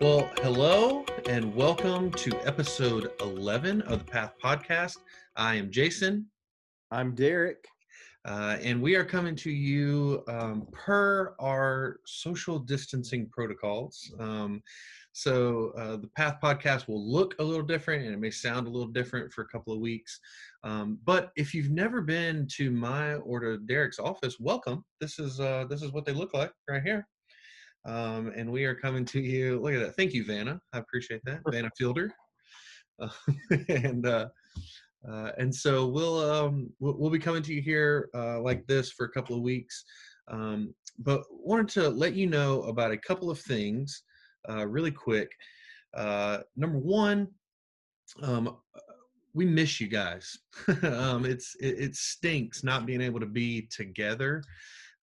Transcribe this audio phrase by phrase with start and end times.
[0.00, 4.96] Well, hello and welcome to episode 11 of the Path Podcast.
[5.36, 6.24] I am Jason.
[6.90, 7.66] I'm Derek.
[8.24, 14.10] Uh, and we are coming to you um, per our social distancing protocols.
[14.18, 14.62] Um,
[15.12, 18.70] so uh, the Path Podcast will look a little different and it may sound a
[18.70, 20.18] little different for a couple of weeks.
[20.64, 24.82] Um, but if you've never been to my or to Derek's office, welcome.
[24.98, 27.06] This is uh, this is what they look like right here.
[27.86, 29.60] Um, and we are coming to you.
[29.60, 29.96] Look at that.
[29.96, 30.60] Thank you, Vanna.
[30.72, 32.12] I appreciate that, Vanna Fielder.
[33.00, 33.08] Uh,
[33.68, 34.28] and uh,
[35.08, 38.92] uh, and so we'll, um, we'll we'll be coming to you here uh, like this
[38.92, 39.84] for a couple of weeks.
[40.28, 44.02] Um, but wanted to let you know about a couple of things
[44.48, 45.30] uh, really quick.
[45.94, 47.28] Uh, number one,
[48.22, 48.56] um,
[49.34, 50.38] we miss you guys.
[50.82, 54.42] um, it's it, it, stinks not being able to be together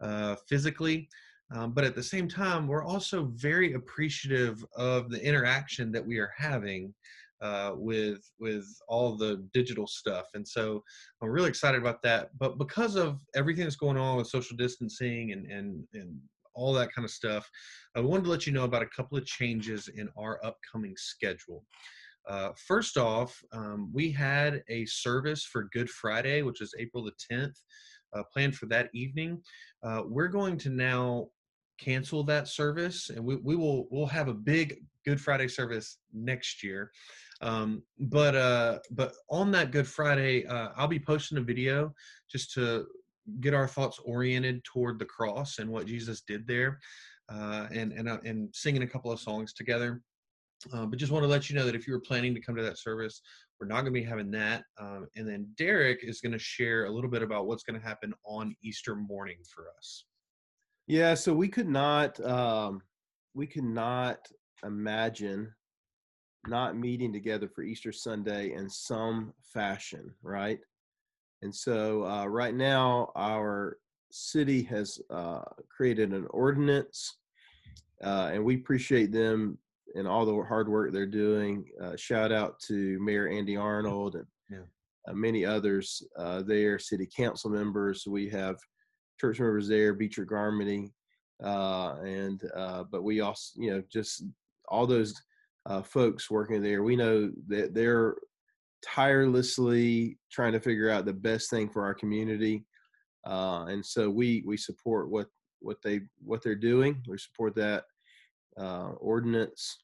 [0.02, 1.10] uh, physically.
[1.52, 6.18] Um, but at the same time, we're also very appreciative of the interaction that we
[6.18, 6.94] are having
[7.42, 10.84] uh, with with all the digital stuff, and so
[11.22, 12.32] I'm really excited about that.
[12.38, 16.20] But because of everything that's going on with social distancing and and and
[16.56, 17.48] all that kind of stuff,
[17.96, 21.64] I wanted to let you know about a couple of changes in our upcoming schedule.
[22.28, 27.14] Uh, first off, um, we had a service for Good Friday, which is April the
[27.32, 27.56] 10th,
[28.14, 29.42] uh, planned for that evening.
[29.84, 31.28] Uh, we're going to now
[31.78, 36.64] cancel that service and we, we will we'll have a big good friday service next
[36.64, 36.92] year.
[37.42, 41.94] Um, but uh, but on that good friday uh, i'll be posting a video
[42.30, 42.88] just to
[43.42, 46.80] get our thoughts oriented toward the cross and what jesus did there
[47.30, 50.02] uh, and and uh, and singing a couple of songs together.
[50.74, 52.56] Uh, but just want to let you know that if you were planning to come
[52.56, 53.22] to that service
[53.60, 56.86] we're not going to be having that um, and then derek is going to share
[56.86, 60.06] a little bit about what's going to happen on easter morning for us
[60.88, 62.82] yeah, so we could not um,
[63.34, 64.20] we could not
[64.66, 65.54] imagine
[66.48, 70.60] not meeting together for Easter Sunday in some fashion, right?
[71.42, 73.78] And so uh, right now, our
[74.12, 77.18] city has uh, created an ordinance,
[78.04, 79.58] uh, and we appreciate them
[79.96, 81.66] and all the hard work they're doing.
[81.82, 84.60] Uh, shout out to Mayor Andy Arnold and yeah.
[85.08, 88.06] Uh, many others uh, there, city council members.
[88.08, 88.58] We have
[89.20, 90.92] church members there, Beecher Garmany,
[91.44, 94.24] uh, and uh, but we also, you know, just
[94.68, 95.14] all those
[95.66, 96.84] uh, folks working there.
[96.84, 98.16] We know that they're
[98.84, 102.66] tirelessly trying to figure out the best thing for our community,
[103.26, 105.28] uh, and so we we support what
[105.60, 107.02] what they what they're doing.
[107.08, 107.84] We support that
[108.60, 109.78] uh, ordinance,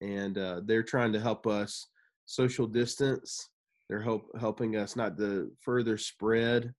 [0.00, 1.88] and uh, they're trying to help us
[2.26, 3.48] social distance.
[3.88, 6.74] They're help, helping us not to further spread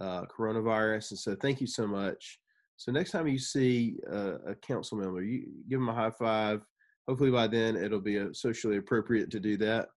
[0.00, 1.10] uh, coronavirus.
[1.10, 2.38] And so thank you so much.
[2.76, 6.62] So next time you see a, a council member, you give them a high five.
[7.08, 9.88] Hopefully by then it'll be socially appropriate to do that.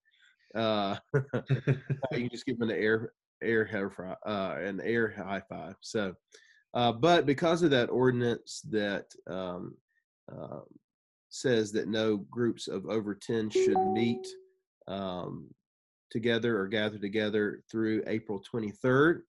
[0.56, 1.82] Uh, you
[2.12, 3.14] can just give them an air
[3.44, 5.76] air hair uh, an air high five.
[5.82, 6.14] So,
[6.74, 9.76] uh, but because of that ordinance that um,
[10.32, 10.62] uh,
[11.30, 14.28] says that no groups of over ten should meet
[14.88, 15.48] um,
[16.10, 19.22] together or gather together through April 23rd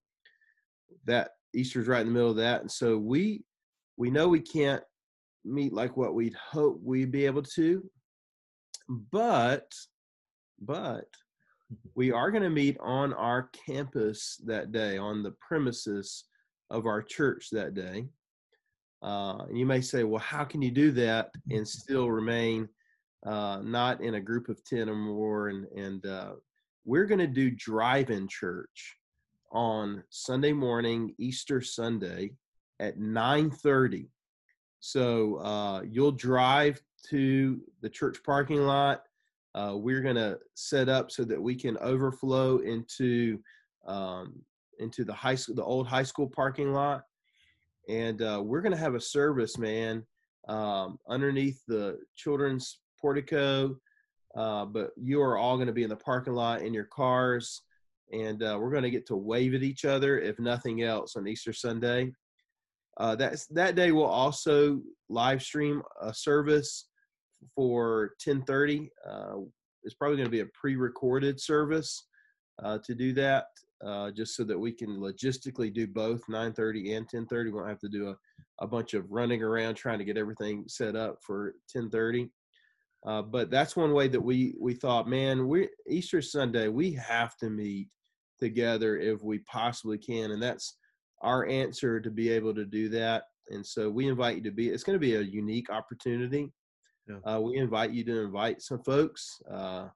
[1.07, 3.45] that Easter's right in the middle of that, and so we
[3.97, 4.83] we know we can't
[5.45, 7.83] meet like what we'd hope we'd be able to,
[8.89, 9.67] but
[10.61, 11.07] but
[11.95, 16.25] we are going to meet on our campus that day on the premises
[16.71, 18.07] of our church that day.
[19.03, 22.69] Uh, and you may say, well, how can you do that and still remain
[23.27, 25.49] uh, not in a group of 10 or more?
[25.49, 26.33] And, and uh,
[26.85, 28.97] we're going to do drive in church
[29.53, 32.33] on Sunday morning, Easter Sunday
[32.81, 34.09] at 9:30.
[34.81, 36.81] So uh, you'll drive
[37.11, 39.03] to the church parking lot.
[39.55, 43.39] Uh, we're going to set up so that we can overflow into
[43.87, 44.43] um,
[44.79, 47.03] into the high school, the old high school parking lot,
[47.89, 50.05] and uh, we're going to have a service, man,
[50.49, 53.77] um, underneath the children's portico.
[54.35, 57.61] Uh, but you are all going to be in the parking lot in your cars
[58.13, 61.27] and uh, we're going to get to wave at each other, if nothing else, on
[61.27, 62.13] Easter Sunday.
[62.99, 66.89] Uh, that's that day we'll also live stream a service
[67.55, 68.89] for 10:30.
[69.09, 69.37] Uh,
[69.83, 72.07] it's probably going to be a pre-recorded service
[72.63, 73.47] uh, to do that,
[73.85, 77.45] uh, just so that we can logistically do both 9:30 and 10:30.
[77.47, 78.17] We won't have to do a,
[78.61, 82.29] a bunch of running around trying to get everything set up for 10:30.
[83.05, 87.37] Uh, but that's one way that we we thought, man, we Easter Sunday we have
[87.39, 87.89] to meet
[88.43, 90.33] together if we possibly can.
[90.33, 90.77] And that's
[91.23, 93.25] our answer to be able to do that.
[93.51, 96.53] And so we invite you to be, it's going to be a unique opportunity.
[97.09, 97.19] yeah.
[97.25, 99.41] uh, we invite you to invite some folks.
[99.49, 99.89] Uh,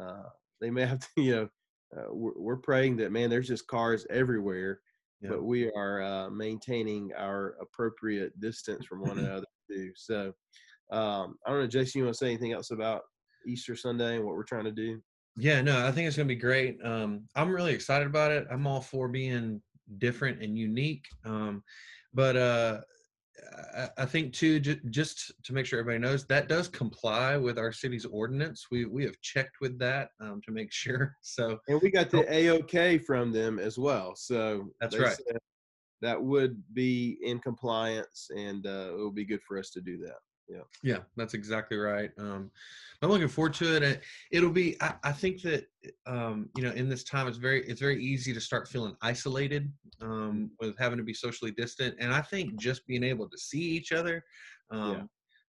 [0.00, 0.22] uh,
[0.60, 1.48] they may have to, you know,
[1.96, 4.78] uh, we're, we're, praying that man, there's just cars everywhere,
[5.20, 5.30] yeah.
[5.30, 9.90] but we are uh, maintaining our appropriate distance from one another too.
[9.96, 10.32] So
[10.92, 13.02] um, I don't know, Jason, you want to say anything else about
[13.44, 15.00] Easter Sunday and what we're trying to do?
[15.36, 16.78] Yeah, no, I think it's going to be great.
[16.84, 18.46] Um, I'm really excited about it.
[18.50, 19.62] I'm all for being
[19.98, 21.06] different and unique.
[21.24, 21.62] Um,
[22.12, 22.80] but uh,
[23.96, 28.04] I think too, just to make sure everybody knows, that does comply with our city's
[28.04, 28.66] ordinance.
[28.70, 31.16] We we have checked with that um, to make sure.
[31.22, 34.14] So and we got the AOK from them as well.
[34.16, 35.16] So that's right.
[36.02, 39.98] That would be in compliance, and uh, it will be good for us to do
[39.98, 40.16] that
[40.50, 42.50] yeah yeah that's exactly right um
[43.02, 44.00] i'm looking forward to it and
[44.32, 45.66] it'll be i, I think that
[46.06, 49.72] um you know in this time it's very it's very easy to start feeling isolated
[50.00, 53.60] um with having to be socially distant and i think just being able to see
[53.60, 54.24] each other
[54.70, 55.08] um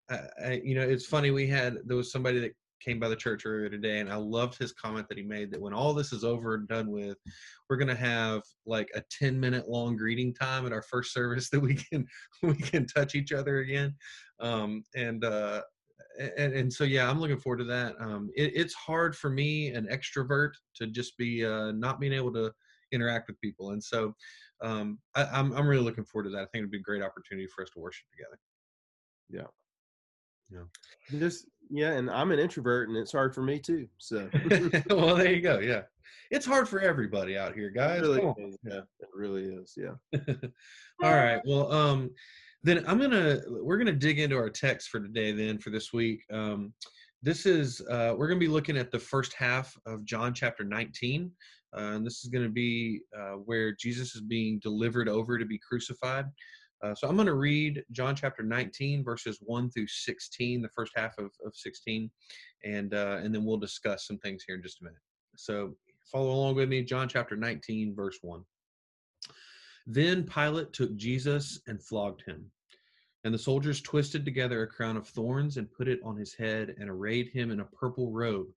[0.09, 0.17] yeah.
[0.39, 3.15] I, I, you know it's funny we had there was somebody that came by the
[3.15, 6.11] church earlier today and I loved his comment that he made that when all this
[6.11, 7.17] is over and done with,
[7.69, 11.59] we're gonna have like a 10 minute long greeting time at our first service that
[11.59, 12.05] we can
[12.41, 13.95] we can touch each other again.
[14.41, 15.61] Um, and uh
[16.19, 17.95] and, and so yeah, I'm looking forward to that.
[17.99, 22.33] Um, it, it's hard for me, an extrovert, to just be uh, not being able
[22.33, 22.51] to
[22.91, 24.13] interact with people, and so
[24.61, 26.41] um, I, I'm I'm really looking forward to that.
[26.41, 28.39] I think it'd be a great opportunity for us to worship together.
[29.29, 30.57] Yeah,
[31.11, 31.19] yeah.
[31.19, 33.87] Just yeah, and I'm an introvert, and it's hard for me too.
[33.97, 34.29] So,
[34.89, 35.59] well, there you go.
[35.59, 35.83] Yeah,
[36.29, 37.99] it's hard for everybody out here, guys.
[37.99, 38.57] It really is.
[38.63, 39.77] Yeah, it really is.
[39.77, 40.19] Yeah.
[41.03, 41.41] All right.
[41.45, 42.11] Well, um,
[42.63, 45.31] then I'm gonna we're gonna dig into our text for today.
[45.31, 46.73] Then for this week, um,
[47.23, 51.31] this is uh, we're gonna be looking at the first half of John chapter 19.
[51.75, 55.59] Uh, and this is to be uh, where Jesus is being delivered over to be
[55.59, 56.25] crucified.
[56.83, 61.17] Uh, so I'm to read John chapter 19, verses 1 through 16, the first half
[61.19, 62.09] of, of 16,
[62.65, 64.99] and uh, and then we'll discuss some things here in just a minute.
[65.37, 65.75] So
[66.11, 68.43] follow along with me, John chapter 19, verse 1.
[69.87, 72.51] Then Pilate took Jesus and flogged him.
[73.23, 76.75] And the soldiers twisted together a crown of thorns and put it on his head
[76.79, 78.47] and arrayed him in a purple robe.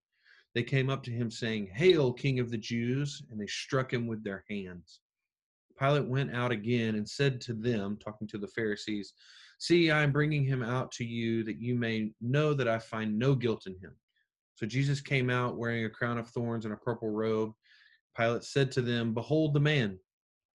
[0.55, 3.23] They came up to him, saying, Hail, King of the Jews!
[3.31, 5.01] And they struck him with their hands.
[5.79, 9.13] Pilate went out again and said to them, talking to the Pharisees,
[9.59, 13.19] See, I am bringing him out to you that you may know that I find
[13.19, 13.95] no guilt in him.
[14.55, 17.53] So Jesus came out wearing a crown of thorns and a purple robe.
[18.17, 19.99] Pilate said to them, Behold the man.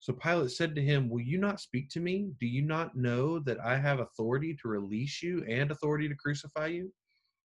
[0.00, 2.30] So Pilate said to him, Will you not speak to me?
[2.40, 6.68] Do you not know that I have authority to release you and authority to crucify
[6.68, 6.90] you?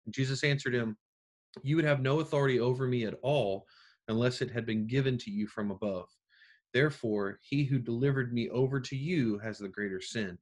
[0.06, 0.96] And Jesus answered him,
[1.64, 3.66] You would have no authority over me at all
[4.06, 6.06] unless it had been given to you from above.
[6.72, 10.38] Therefore, he who delivered me over to you has the greater sin.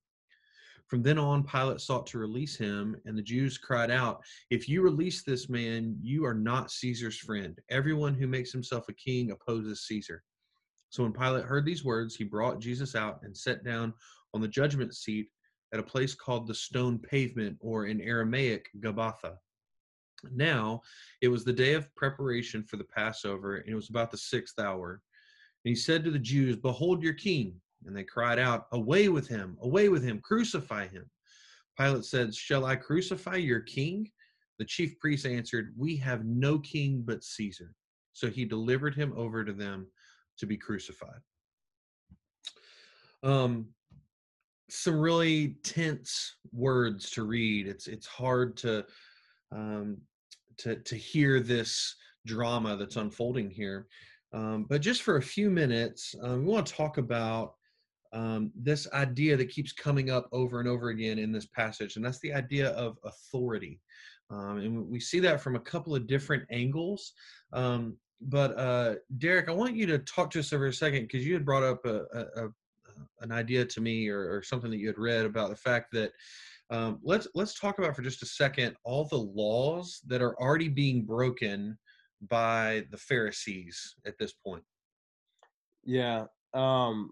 [0.88, 4.83] From then on, Pilate sought to release him, and the Jews cried out, If you
[4.83, 7.59] release this man, you are not Caesar's friend.
[7.71, 10.23] Everyone who makes himself a king opposes Caesar.
[10.92, 13.94] So when Pilate heard these words, he brought Jesus out and sat down
[14.34, 15.28] on the judgment seat
[15.72, 19.37] at a place called the stone pavement, or in Aramaic, Gabbatha.
[20.30, 20.82] Now
[21.22, 24.58] it was the day of preparation for the Passover, and it was about the sixth
[24.58, 25.00] hour.
[25.64, 27.54] And he said to the Jews, Behold your king.
[27.87, 31.11] And they cried out, Away with him, away with him, crucify him.
[31.78, 34.11] Pilate said, Shall I crucify your king?
[34.58, 37.72] The chief priests answered, We have no king but Caesar.
[38.12, 39.87] So he delivered him over to them
[40.38, 41.20] to be crucified.
[43.22, 43.68] Um,
[44.68, 47.68] some really tense words to read.
[47.68, 48.84] It's it's hard to
[49.52, 49.98] um,
[50.58, 51.96] to to hear this
[52.26, 53.86] drama that's unfolding here.
[54.32, 57.54] Um, but just for a few minutes, um, we want to talk about
[58.14, 62.04] um, this idea that keeps coming up over and over again in this passage, and
[62.04, 63.78] that's the idea of authority.
[64.30, 67.12] Um, and we see that from a couple of different angles.
[67.52, 67.98] Um,
[68.29, 71.35] but uh, Derek, I want you to talk to us for a second because you
[71.35, 72.49] had brought up a, a, a,
[73.21, 76.12] an idea to me or, or, something that you had read about the fact that
[76.71, 80.69] um, let's let's talk about for just a second all the laws that are already
[80.69, 81.76] being broken
[82.29, 84.62] by the Pharisees at this point.
[85.85, 86.26] Yeah.
[86.55, 87.11] Um,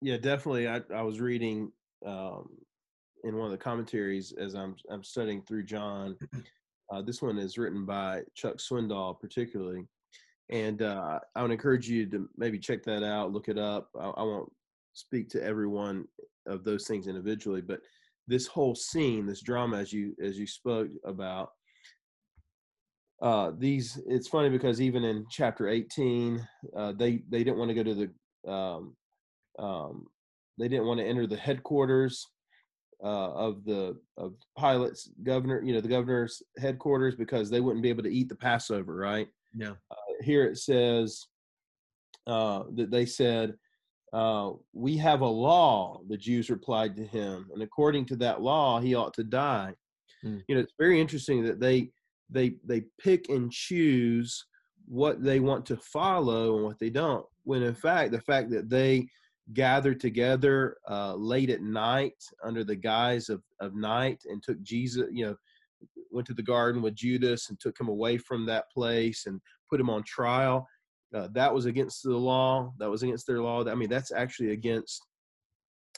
[0.00, 0.66] yeah, definitely.
[0.66, 1.70] I, I was reading
[2.04, 2.48] um,
[3.22, 6.16] in one of the commentaries as I'm I'm studying through John.
[6.90, 9.86] Uh, this one is written by Chuck Swindoll, particularly.
[10.52, 13.88] And uh, I would encourage you to maybe check that out, look it up.
[13.98, 14.52] I, I won't
[14.92, 16.04] speak to everyone
[16.46, 17.80] of those things individually, but
[18.28, 21.50] this whole scene, this drama, as you as you spoke about,
[23.22, 27.74] uh, these it's funny because even in chapter 18, uh, they they didn't want to
[27.74, 28.96] go to the um,
[29.58, 30.06] um,
[30.58, 32.26] they didn't want to enter the headquarters
[33.02, 37.88] uh, of the of Pilate's governor, you know, the governor's headquarters because they wouldn't be
[37.88, 39.28] able to eat the Passover, right?
[39.54, 39.72] Yeah.
[39.90, 41.26] Uh, here it says
[42.26, 43.54] uh, that they said,
[44.12, 48.80] uh, "We have a law." The Jews replied to him, and according to that law,
[48.80, 49.74] he ought to die.
[50.24, 50.42] Mm.
[50.48, 51.90] You know, it's very interesting that they
[52.30, 54.44] they they pick and choose
[54.86, 57.26] what they want to follow and what they don't.
[57.44, 59.06] When in fact, the fact that they
[59.52, 62.14] gathered together uh, late at night
[62.44, 65.36] under the guise of, of night and took Jesus, you know,
[66.12, 69.40] went to the garden with Judas and took him away from that place and
[69.70, 70.66] put him on trial.
[71.14, 72.72] Uh, that was against the law.
[72.78, 73.64] That was against their law.
[73.66, 75.02] I mean, that's actually against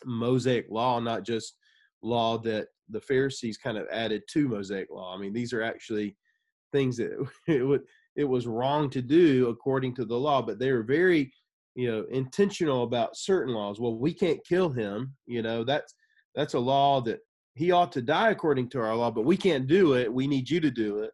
[0.05, 1.57] Mosaic law, not just
[2.03, 5.15] law that the Pharisees kind of added to Mosaic law.
[5.15, 6.17] I mean, these are actually
[6.73, 7.13] things that
[7.49, 7.83] it would
[8.17, 11.33] it was wrong to do according to the law, but they were very
[11.75, 15.95] you know intentional about certain laws well we can't kill him you know that's
[16.35, 17.21] that's a law that
[17.55, 20.13] he ought to die according to our law but we can't do it.
[20.13, 21.13] We need you to do it.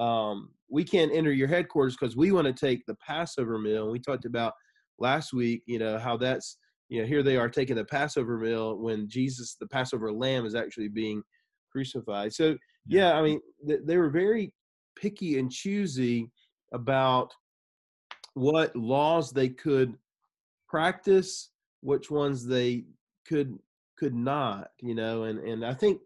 [0.00, 3.84] Um, we can't enter your headquarters because we want to take the passover meal.
[3.84, 4.52] And we talked about
[4.98, 8.78] last week you know how that's you know here they are taking the passover meal
[8.78, 11.22] when jesus the passover lamb is actually being
[11.70, 12.32] crucified.
[12.32, 12.56] So
[12.86, 13.12] yeah.
[13.14, 14.52] i mean th- they were very
[14.96, 16.30] picky and choosy
[16.72, 17.32] about
[18.34, 19.96] what laws they could
[20.68, 22.84] practice, which ones they
[23.26, 23.58] could
[23.98, 26.00] could not, you know, and and I think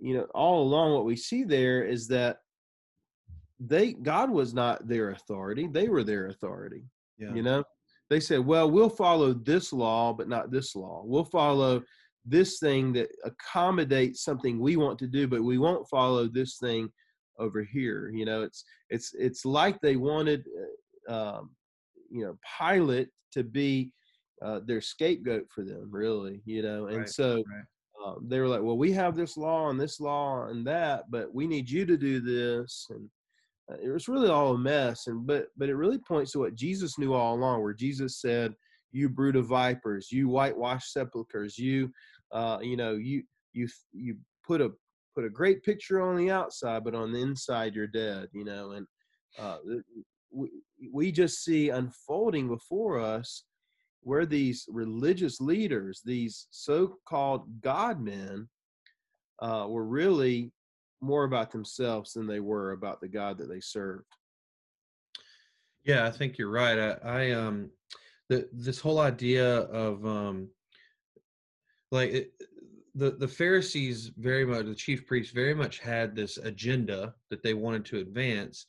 [0.00, 2.38] you know all along what we see there is that
[3.60, 6.84] they God was not their authority, they were their authority.
[7.18, 7.34] Yeah.
[7.34, 7.64] You know,
[8.10, 11.02] they said, "Well, we'll follow this law, but not this law.
[11.04, 11.82] We'll follow
[12.24, 16.90] this thing that accommodates something we want to do, but we won't follow this thing
[17.38, 20.44] over here." You know, it's it's it's like they wanted
[21.08, 21.50] uh, um,
[22.10, 23.92] you know Pilate to be
[24.42, 26.86] uh, their scapegoat for them, really, you know.
[26.86, 27.64] And right, so right.
[28.04, 31.32] Uh, they were like, "Well, we have this law and this law and that, but
[31.32, 33.08] we need you to do this." And
[33.70, 35.06] uh, it was really all a mess.
[35.06, 38.54] And but but it really points to what Jesus knew all along, where Jesus said,
[38.90, 41.92] "You brood of vipers, you whitewashed sepulchres, you,
[42.32, 43.22] uh, you know, you
[43.52, 44.72] you you put a
[45.14, 48.72] put a great picture on the outside, but on the inside you're dead." You know,
[48.72, 48.86] and
[49.38, 49.58] uh,
[50.32, 50.50] we,
[50.92, 53.44] we just see unfolding before us
[54.02, 58.48] where these religious leaders, these so-called God men,
[59.40, 60.52] uh, were really
[61.00, 64.06] more about themselves than they were about the God that they served.
[65.84, 66.78] Yeah, I think you're right.
[66.78, 67.70] I, I um,
[68.28, 70.48] the this whole idea of um,
[71.90, 72.32] like it,
[72.94, 77.54] the the Pharisees very much, the chief priests very much had this agenda that they
[77.54, 78.66] wanted to advance,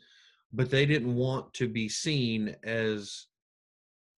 [0.54, 3.28] but they didn't want to be seen as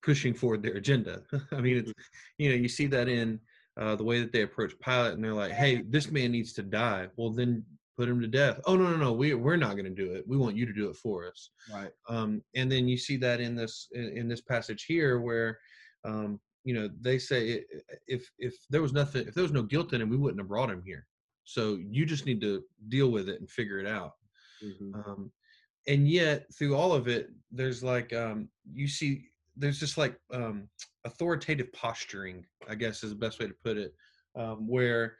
[0.05, 1.21] pushing forward their agenda.
[1.51, 1.91] I mean, it's
[2.37, 3.39] you know you see that in
[3.77, 6.63] uh, the way that they approach Pilate, and they're like, "Hey, this man needs to
[6.63, 7.65] die." Well, then
[7.97, 8.59] put him to death.
[8.65, 10.27] Oh no, no, no, we we're not going to do it.
[10.27, 11.49] We want you to do it for us.
[11.73, 11.91] Right.
[12.07, 15.57] Um, and then you see that in this in, in this passage here, where
[16.05, 17.63] um, you know they say
[18.07, 20.49] if if there was nothing, if there was no guilt in him, we wouldn't have
[20.49, 21.07] brought him here.
[21.43, 24.13] So you just need to deal with it and figure it out.
[24.63, 24.95] Mm-hmm.
[24.95, 25.31] Um,
[25.87, 29.25] and yet through all of it there's like um you see
[29.57, 30.67] there's just like um
[31.05, 33.93] authoritative posturing i guess is the best way to put it
[34.35, 35.15] um where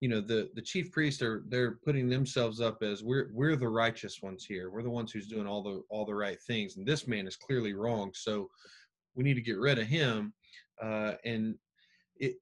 [0.00, 3.68] you know the the chief priests are they're putting themselves up as we're we're the
[3.68, 6.86] righteous ones here we're the ones who's doing all the all the right things and
[6.86, 8.48] this man is clearly wrong so
[9.14, 10.32] we need to get rid of him
[10.82, 11.54] uh and
[12.16, 12.36] it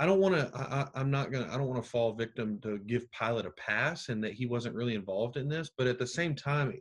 [0.00, 0.90] I don't want to.
[0.96, 1.46] I'm not gonna.
[1.52, 4.74] I don't want to fall victim to give Pilate a pass and that he wasn't
[4.74, 5.70] really involved in this.
[5.78, 6.72] But at the same time,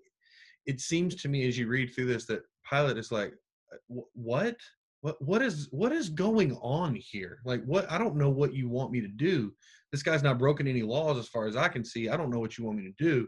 [0.66, 3.34] it seems to me as you read through this that Pilate is like,
[3.88, 4.56] what?
[5.02, 7.40] What what is what is going on here?
[7.44, 9.52] Like what I don't know what you want me to do.
[9.92, 12.08] This guy's not broken any laws as far as I can see.
[12.08, 13.28] I don't know what you want me to do.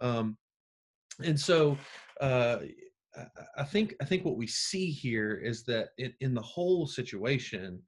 [0.00, 0.36] Um,
[1.24, 1.78] and so
[2.20, 2.58] uh,
[3.56, 7.82] I think I think what we see here is that it, in the whole situation,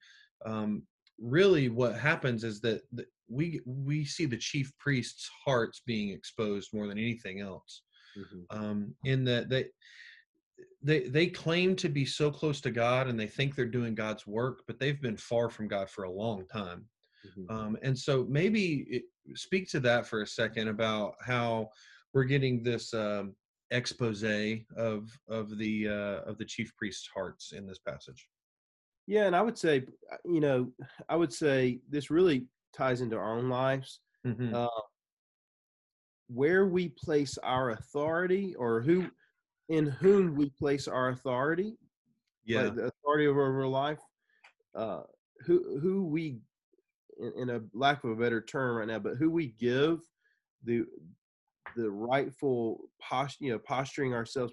[0.46, 0.82] um,
[1.20, 2.82] really what happens is that
[3.28, 7.82] we we see the chief priest's hearts being exposed more than anything else
[8.16, 8.58] mm-hmm.
[8.58, 9.66] um, in that they
[10.82, 14.26] they they claim to be so close to God and they think they're doing God's
[14.26, 16.84] work, but they've been far from God for a long time.
[17.26, 17.54] Mm-hmm.
[17.54, 19.02] Um, and so maybe it,
[19.34, 21.70] speak to that for a second about how
[22.14, 23.34] we're getting this um,
[23.70, 24.22] expose
[24.76, 28.28] of of the uh, of the chief priest's hearts in this passage.
[29.06, 30.70] Yeah, and I would say, uh, you know,
[31.08, 34.00] I would say this really ties into our own lives.
[34.26, 34.52] Mhm.
[34.52, 34.68] Uh,
[36.28, 39.06] where we place our authority, or who,
[39.68, 41.76] in whom we place our authority,
[42.44, 44.00] yeah, like the authority over our life,
[44.74, 45.02] uh,
[45.44, 46.40] who who we,
[47.36, 50.00] in, a lack of a better term right now, but who we give
[50.64, 50.84] the
[51.76, 54.52] the rightful posture, you know, posturing ourselves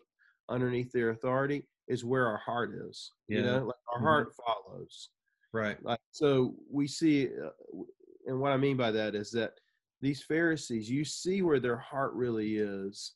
[0.49, 3.11] underneath their authority is where our heart is.
[3.27, 4.03] You know, like our Mhm.
[4.03, 5.09] heart follows.
[5.53, 5.81] right.
[5.83, 7.49] Like so, we see, uh,
[8.27, 9.59] and what I mean by that is that
[10.01, 13.13] these Pharisees, you see where their heart really is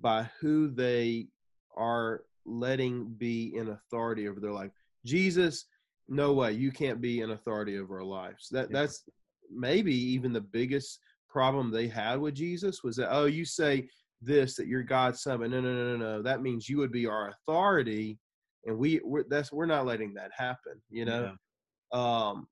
[0.00, 1.28] by who they
[1.76, 4.70] are letting be in authority over their life.
[5.04, 5.66] Jesus,
[6.08, 8.48] no way, you can't be in authority over our lives.
[8.50, 8.80] That Yeah.
[8.80, 9.04] that's
[9.50, 13.88] maybe even the biggest problem they had with Jesus was that oh, you say
[14.20, 16.22] this that you're God's son, but no, no, no, no, no.
[16.22, 18.18] That means you would be our authority,
[18.64, 20.80] and we we're, that's we're not letting that happen.
[20.90, 21.34] You know Yeah.
[21.92, 22.46] um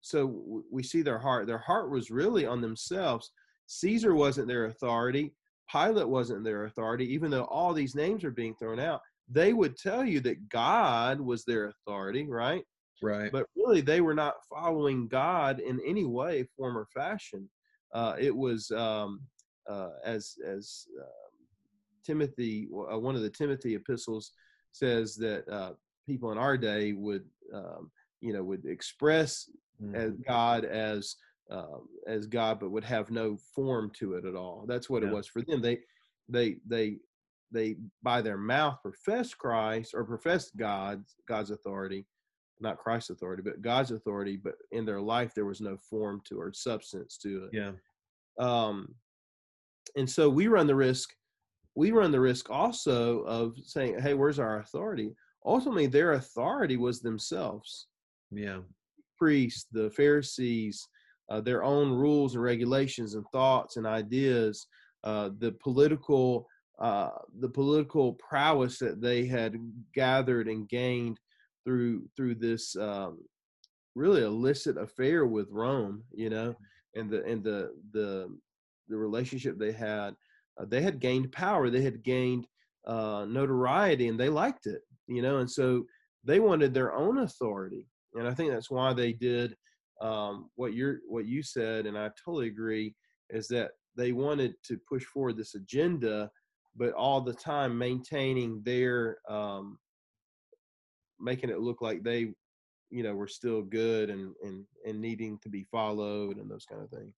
[0.00, 3.30] so w- we see their heart their heart was really on themselves
[3.66, 5.32] caesar wasn't their authority
[5.72, 9.00] pilate wasn't their authority even though all these names are being thrown out
[9.30, 12.62] they would tell you that god was their authority right
[13.00, 13.32] Right.
[13.32, 17.48] but really they were not following god in any way form or fashion
[17.94, 19.20] uh, it was um,
[19.68, 21.32] uh, as as um,
[22.04, 24.32] timothy uh, one of the timothy epistles
[24.72, 25.72] says that uh,
[26.06, 27.24] people in our day would
[27.54, 29.48] um, you know would express
[29.82, 29.94] Mhm.
[29.94, 31.16] as god as
[31.52, 35.08] um, as god but would have no form to it at all that's what Yeah.
[35.10, 35.78] it was for them they
[36.28, 36.96] they they
[37.50, 42.06] they by their mouth professed christ or professed god's god's authority
[42.60, 46.40] not christ's authority but god's authority but in their life there was no form to
[46.40, 47.72] or substance to it yeah.
[48.38, 48.94] um,
[49.96, 51.10] and so we run the risk
[51.74, 57.00] we run the risk also of saying hey where's our authority ultimately their authority was
[57.00, 57.88] themselves
[58.30, 58.60] Yeah.
[59.18, 60.86] priests the pharisees
[61.32, 64.66] uh, their own rules and regulations and thoughts and ideas
[65.04, 66.46] uh, the political
[66.78, 69.54] uh, the political prowess that they had
[69.94, 71.18] gathered and gained
[71.64, 73.18] through through this um,
[73.94, 76.54] really illicit affair with Rome, you know,
[76.94, 78.28] and the and the the
[78.88, 80.14] the relationship they had.
[80.60, 81.70] Uh, they had gained power.
[81.70, 82.46] They had gained
[82.86, 85.38] uh, notoriety, and they liked it, you know.
[85.38, 85.84] And so
[86.24, 89.56] they wanted their own authority, and I think that's why they did
[90.02, 92.94] um, what you're what you said, and I totally agree.
[93.30, 96.30] Is that they wanted to push forward this agenda,
[96.76, 99.78] but all the time maintaining their um,
[101.20, 102.32] making it look like they
[102.90, 106.82] you know were still good and and and needing to be followed and those kind
[106.82, 107.14] of things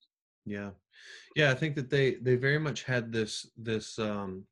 [0.46, 0.70] Yeah.
[1.34, 4.46] Yeah, I think that they they very much had this this um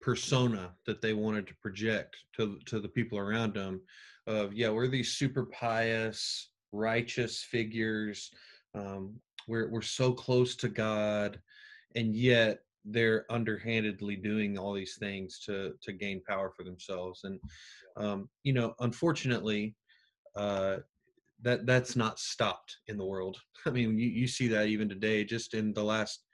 [0.00, 3.80] persona that they wanted to project to to the people around them
[4.26, 8.30] of yeah, we're these super pious, righteous figures.
[8.74, 9.16] Um
[9.48, 11.40] we're we're so close to God
[11.96, 17.38] and yet they're underhandedly doing all these things to to gain power for themselves and
[17.96, 19.74] um you know unfortunately
[20.36, 20.76] uh
[21.42, 23.38] that that's not stopped in the world.
[23.66, 26.24] I mean, you, you see that even today, just in the last.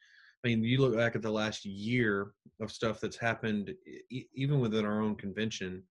[0.44, 3.74] I mean, you look back at the last year of stuff that's happened,
[4.10, 5.82] e- even within our own convention,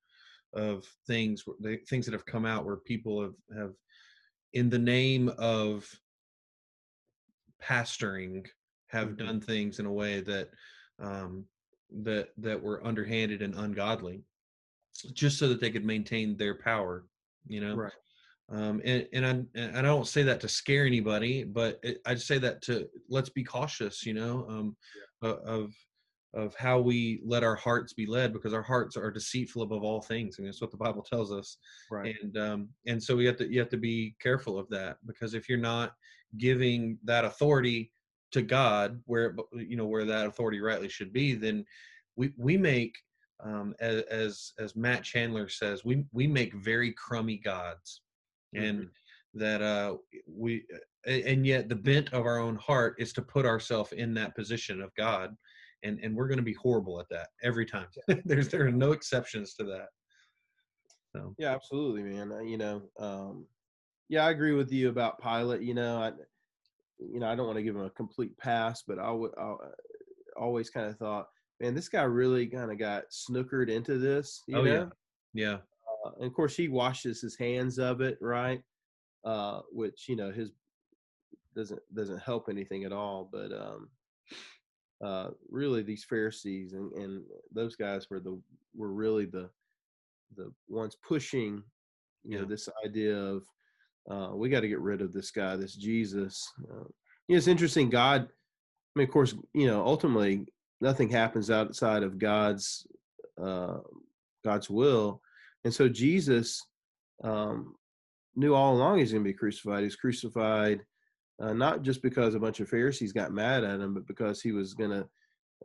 [0.54, 3.74] of things the things that have come out where people have have,
[4.56, 5.88] in the name of
[7.62, 8.48] pastoring,
[8.88, 9.18] have Mhm.
[9.18, 10.50] done things in a way that
[10.98, 11.48] um,
[11.92, 14.24] that that were underhanded and ungodly,
[15.14, 17.06] just so that they could maintain their power.
[17.48, 17.94] You know, right
[18.50, 22.16] um, and and I and I don't say that to scare anybody, but it, I
[22.16, 24.78] say that to let's be cautious, you know, um,
[25.22, 25.74] o- of
[26.36, 30.02] of how we let our hearts be led, because our hearts are deceitful above all
[30.02, 31.58] things, and that's what the Bible tells us.
[31.90, 34.98] right And um, and so we have to you have to be careful of that,
[35.06, 35.94] because if you're not
[36.38, 37.92] giving that authority
[38.32, 41.66] to God, where you know where that authority rightly should be, then
[42.16, 42.96] we we make
[43.44, 48.02] um, as as as Matt Chandler says, we we make very crummy gods
[48.54, 48.90] and Mhm.
[49.36, 50.66] that uh we
[51.06, 54.82] and yet the bent of our own heart is to put ourselves in that position
[54.82, 55.36] of god
[55.86, 57.88] and and we're going to be horrible at that every time.
[58.26, 59.88] There's there are no exceptions to that.
[61.16, 61.34] So.
[61.38, 62.32] Yeah absolutely man.
[62.32, 63.46] Uh, you know um
[64.10, 66.12] yeah i agree with you about Pilate you know i
[67.00, 69.56] you know i don't want to give him a complete pass but i would I
[70.38, 71.28] always kind of thought
[71.62, 74.74] man this guy really kind of got snookered into this you oh know?
[74.74, 74.86] Yeah
[75.36, 75.58] yeah.
[76.06, 78.62] Uh, and of course he washes his hands of it right?
[79.24, 80.52] Uh which you know his
[81.56, 83.90] doesn't doesn't help anything at all but um
[85.04, 88.40] uh, really these Pharisees and, and those guys were the
[88.76, 89.50] were really the
[90.36, 91.64] the ones pushing
[92.24, 92.40] you yeah.
[92.40, 93.44] know this idea of
[94.10, 96.48] uh, we got to get rid of this guy, this Jesus.
[96.70, 96.86] Uh,
[97.28, 97.90] you know, it's interesting.
[97.90, 100.46] God, I mean, of course, you know, ultimately
[100.80, 102.86] nothing happens outside of God's
[103.42, 103.80] uh,
[104.44, 105.22] God's will,
[105.64, 106.62] and so Jesus
[107.24, 107.76] um,
[108.36, 109.84] knew all along he's going to be crucified.
[109.84, 110.82] He's crucified
[111.42, 114.52] uh, not just because a bunch of Pharisees got mad at him, but because he
[114.52, 115.08] was going to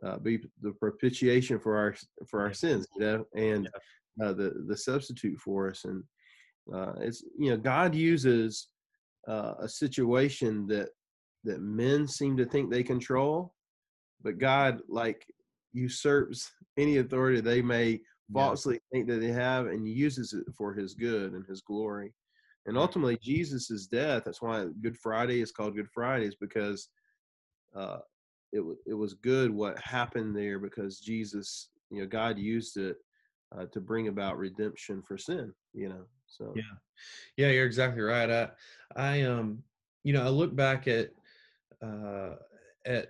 [0.05, 1.95] uh, be the propitiation for our
[2.27, 3.67] for our sins, you know, and
[4.23, 5.85] uh, the the substitute for us.
[5.85, 6.03] And
[6.73, 8.67] uh, it's you know God uses
[9.27, 10.89] uh, a situation that
[11.43, 13.53] that men seem to think they control,
[14.21, 15.25] but God like
[15.73, 18.01] usurps any authority they may
[18.33, 18.79] falsely yeah.
[18.91, 22.13] think that they have and uses it for His good and His glory.
[22.65, 26.89] And ultimately, Jesus' death, that's why Good Friday is called Good Friday, is because
[27.75, 27.99] uh,
[28.51, 32.97] it, it was good what happened there because Jesus, you know, God used it
[33.57, 36.03] uh, to bring about redemption for sin, you know.
[36.27, 36.63] So, yeah.
[37.37, 38.29] Yeah, you're exactly right.
[38.29, 38.49] I,
[38.95, 39.63] I, um,
[40.03, 41.09] you know, I look back at,
[41.81, 42.35] uh,
[42.85, 43.07] at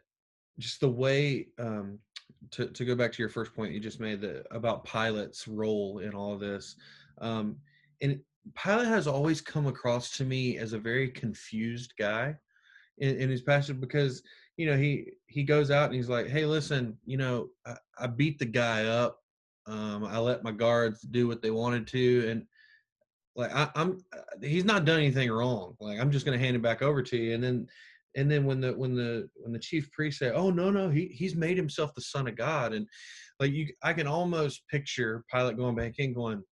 [0.59, 1.99] just the way, um,
[2.51, 6.13] to, to go back to your first point you just made about Pilate's role in
[6.13, 6.75] all of this.
[7.19, 7.57] Um,
[8.01, 8.19] and
[8.61, 12.35] Pilate has always come across to me as a very confused guy
[12.97, 14.23] in, in his passage because
[14.57, 18.07] you know he he goes out and he's like, hey, listen, you know, I, I
[18.07, 19.17] beat the guy up.
[19.67, 22.45] Um, I let my guards do what they wanted to, and
[23.35, 25.75] like I, am uh, he's not done anything wrong.
[25.79, 27.67] Like I'm just gonna hand him back over to you, and then
[28.15, 31.07] and then when the when the when the chief priest say, oh no no he
[31.07, 32.87] he's made himself the son of God, and
[33.39, 36.43] like you I can almost picture Pilate going back in going,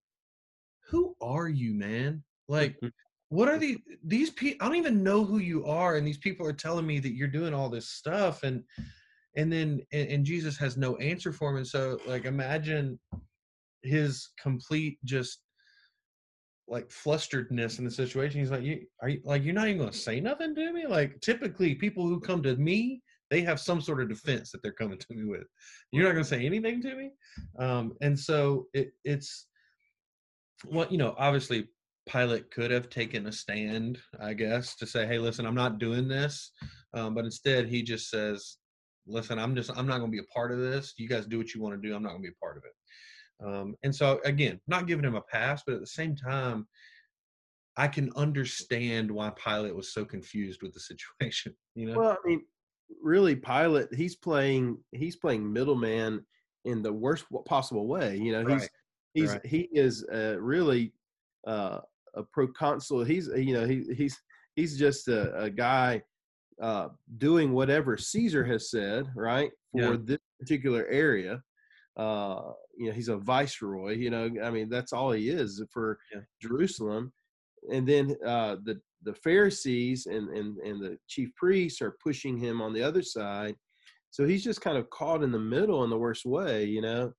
[0.89, 2.23] who are you, man?
[2.47, 2.87] Like, mm-hmm.
[3.29, 4.65] what are these these people?
[4.65, 7.27] I don't even know who you are, and these people are telling me that you're
[7.27, 8.63] doing all this stuff, and
[9.35, 12.99] and then and, and Jesus has no answer for him, and so like imagine
[13.83, 15.41] his complete just
[16.67, 18.39] like flusteredness in the situation.
[18.39, 20.87] He's like, "You are you like you're not even going to say nothing to me?"
[20.87, 24.71] Like typically, people who come to me, they have some sort of defense that they're
[24.71, 25.45] coming to me with.
[25.91, 27.11] You're not going to say anything to me,
[27.59, 29.48] um, and so it, it's
[30.65, 31.67] well, you know, obviously
[32.07, 36.07] Pilate could have taken a stand, I guess, to say, "Hey, listen, I'm not doing
[36.07, 36.51] this,"
[36.93, 38.57] um, but instead he just says,
[39.07, 40.93] "Listen, I'm just I'm not going to be a part of this.
[40.97, 41.95] You guys do what you want to do.
[41.95, 42.73] I'm not going to be a part of it."
[43.45, 46.67] Um, and so again, not giving him a pass, but at the same time,
[47.77, 50.79] I can understand why Pilate was so confused with the
[51.21, 51.55] situation.
[51.75, 52.41] You know, well, I mean,
[53.01, 56.25] really, Pilate he's playing he's playing middleman
[56.65, 58.17] in the worst possible way.
[58.17, 58.59] You know, right.
[58.59, 58.69] He's
[59.17, 59.45] right.
[59.45, 60.93] he is uh, really
[61.47, 61.79] uh,
[62.15, 63.03] a proconsul.
[63.03, 64.17] He's you know he he's
[64.55, 66.01] he's just a, a guy
[66.61, 69.97] uh, doing whatever Caesar has said, right, for yeah.
[70.03, 71.41] this particular area.
[71.97, 73.95] Uh, you know, he's a viceroy.
[73.95, 76.21] You know, I mean, that's all he is for yeah.
[76.41, 77.11] Jerusalem.
[77.71, 82.61] And then uh, the the Pharisees and, and and the chief priests are pushing him
[82.61, 83.55] on the other side.
[84.11, 87.13] So he's just kind of caught in the middle in the worst way, you know.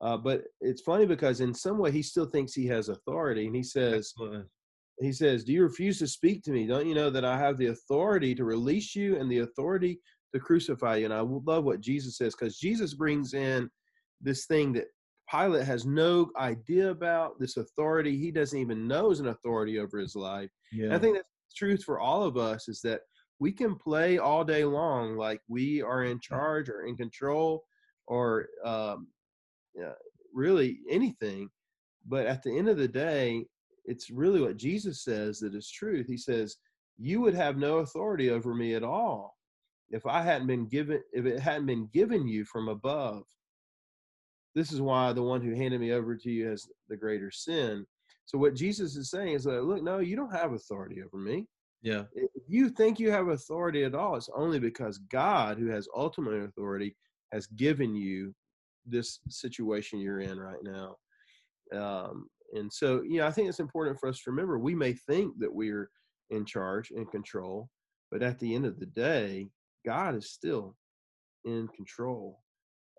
[0.00, 3.56] Uh, but it's funny because in some way he still thinks he has authority, and
[3.56, 4.12] he says,
[5.00, 6.66] "He says, do you refuse to speak to me?
[6.66, 10.00] Don't you know that I have the authority to release you and the authority
[10.34, 13.70] to crucify you?" And I love what Jesus says because Jesus brings in
[14.20, 14.86] this thing that
[15.30, 17.38] Pilate has no idea about.
[17.40, 20.50] This authority he doesn't even know is an authority over his life.
[20.72, 20.94] Yeah.
[20.94, 23.00] I think that's truth for all of us is that
[23.38, 27.64] we can play all day long like we are in charge or in control
[28.06, 29.08] or um,
[29.82, 29.92] uh,
[30.32, 31.48] really anything.
[32.06, 33.44] But at the end of the day,
[33.84, 36.06] it's really what Jesus says that is truth.
[36.06, 36.56] He says,
[36.98, 39.36] You would have no authority over me at all
[39.90, 43.22] if I hadn't been given, if it hadn't been given you from above.
[44.54, 47.84] This is why the one who handed me over to you has the greater sin.
[48.24, 51.46] So what Jesus is saying is that look, no, you don't have authority over me.
[51.82, 52.04] Yeah.
[52.14, 56.34] If you think you have authority at all, it's only because God, who has ultimate
[56.42, 56.96] authority,
[57.32, 58.34] has given you
[58.86, 60.96] this situation you're in right now.
[61.72, 64.92] Um, and so, you know, I think it's important for us to remember we may
[64.92, 65.90] think that we're
[66.30, 67.68] in charge and control,
[68.10, 69.48] but at the end of the day,
[69.84, 70.76] God is still
[71.44, 72.40] in control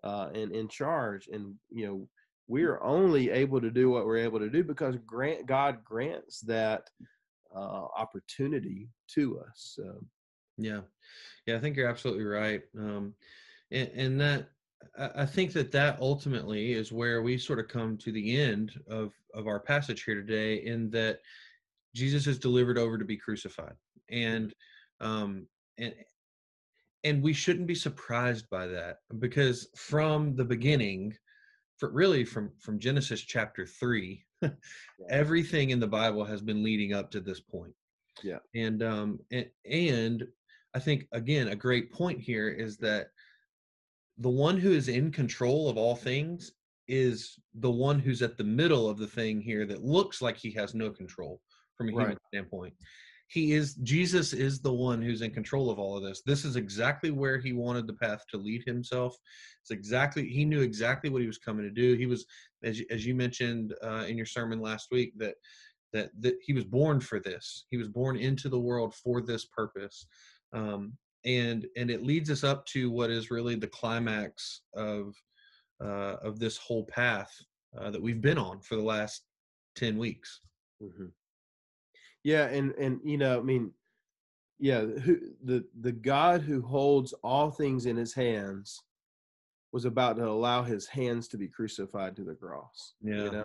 [0.04, 1.28] uh, and in charge.
[1.32, 2.08] And, you know,
[2.46, 6.88] we're only able to do what we're able to do because grant God grants that
[7.54, 9.74] uh, opportunity to us.
[9.76, 10.04] So.
[10.60, 10.80] Yeah,
[11.46, 12.62] yeah, I think you're absolutely right.
[12.76, 13.14] Um,
[13.70, 14.48] and, and that
[14.98, 19.12] I think that that ultimately is where we sort of come to the end of
[19.34, 21.20] of our passage here today, in that
[21.94, 23.74] Jesus is delivered over to be crucified,
[24.10, 24.54] and
[25.00, 25.46] um,
[25.78, 25.94] and
[27.04, 31.14] and we shouldn't be surprised by that because from the beginning
[31.78, 34.24] for really from from genesis chapter 3
[35.10, 37.72] everything in the bible has been leading up to this point.
[38.22, 38.38] Yeah.
[38.54, 40.26] And um and, and
[40.74, 43.08] i think again a great point here is that
[44.18, 46.52] the one who is in control of all things
[46.88, 50.50] is the one who's at the middle of the thing here that looks like he
[50.52, 51.40] has no control
[51.76, 52.18] from a human right.
[52.32, 52.74] standpoint.
[53.28, 56.22] He is jesus is the one who's in control of all of this.
[56.24, 59.14] This is exactly where he wanted the path to lead himself.
[59.60, 61.94] It's exactly he knew exactly what he was coming to do.
[61.94, 62.24] He was
[62.64, 65.34] as, as you mentioned uh, in your sermon last week that,
[65.92, 67.66] that that he was born for this.
[67.68, 70.06] He was born into the world for this purpose.
[70.54, 70.94] Um,
[71.28, 75.14] and and it leads us up to what is really the climax of
[75.80, 77.30] uh, of this whole path
[77.78, 79.22] uh, that we've been on for the last
[79.76, 80.40] 10 weeks
[80.82, 81.06] mm-hmm.
[82.24, 83.72] Yeah, and and you know, I mean,
[84.58, 88.82] yeah, who the the God who holds all things in His hands
[89.72, 92.94] was about to allow His hands to be crucified to the cross.
[93.00, 93.44] Yeah, you know?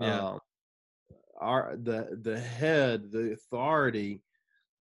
[0.00, 0.20] yeah.
[0.20, 0.38] Um,
[1.40, 4.22] our the the head, the authority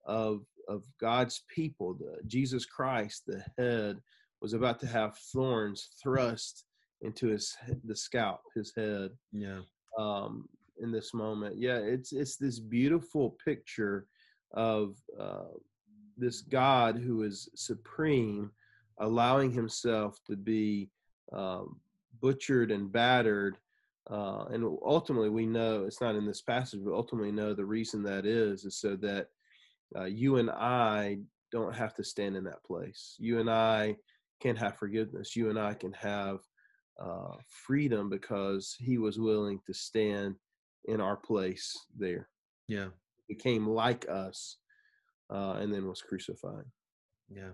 [0.04, 4.00] of of God's people, the Jesus Christ, the head,
[4.40, 6.64] was about to have thorns thrust
[7.02, 9.10] into his the scalp, his head.
[9.32, 9.60] Yeah.
[9.98, 10.48] Um,
[10.80, 11.56] in this moment.
[11.58, 14.06] Yeah, it's it's this beautiful picture
[14.52, 15.54] of uh,
[16.16, 18.50] this God who is supreme,
[18.98, 20.90] allowing Himself to be
[21.32, 21.80] um,
[22.20, 23.56] butchered and battered.
[24.10, 28.02] Uh, and ultimately, we know it's not in this passage, but ultimately know the reason
[28.02, 29.28] that is is so that
[29.96, 31.18] uh, you and I
[31.52, 33.16] don't have to stand in that place.
[33.18, 33.96] You and I
[34.40, 35.36] can have forgiveness.
[35.36, 36.38] You and I can have
[37.00, 40.36] uh, freedom because He was willing to stand
[40.86, 42.28] in our place there.
[42.68, 42.88] Yeah.
[43.26, 44.58] He Became like us
[45.32, 46.64] uh, and then was crucified.
[47.28, 47.50] Yeah.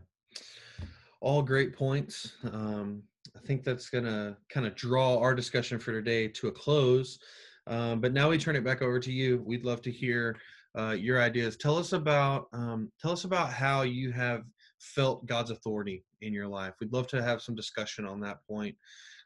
[1.20, 2.32] All great points.
[2.52, 3.02] Um,
[3.36, 7.18] I think that's going to kind of draw our discussion for today to a close.
[7.66, 9.42] Um, but now we turn it back over to you.
[9.44, 10.38] We'd love to hear
[10.78, 11.56] uh, your ideas.
[11.56, 14.44] Tell us about um, tell us about how you have
[14.78, 16.74] felt God's authority in your life.
[16.80, 18.76] We'd love to have some discussion on that point.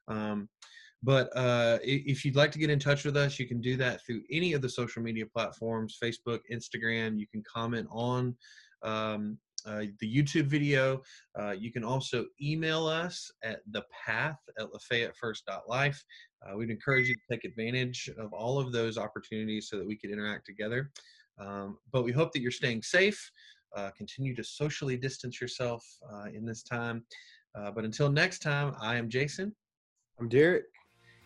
[0.08, 0.48] Um,
[1.02, 4.04] but uh, if you'd like to get in touch with us, you can do that
[4.04, 7.18] through any of the social media platforms Facebook, Instagram.
[7.18, 8.34] You can comment on
[8.82, 11.02] um, uh, the YouTube video.
[11.38, 16.02] Uh, you can also email us at the path at lafayettefirst.life.
[16.42, 19.96] Uh, we'd encourage you to take advantage of all of those opportunities so that we
[19.96, 20.90] could interact together.
[21.38, 23.30] Um, but we hope that you're staying safe.
[23.76, 27.04] Uh, continue to socially distance yourself uh, in this time.
[27.54, 29.54] Uh, but until next time, I am Jason.
[30.20, 30.64] I'm Derek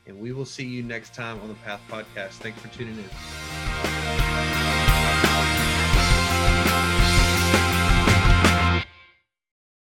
[0.09, 2.33] and we will see you next time on the Path Podcast.
[2.41, 3.48] Thanks for tuning in.